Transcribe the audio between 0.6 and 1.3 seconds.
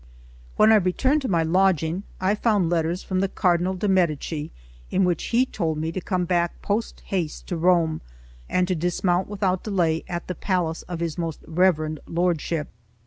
I returned to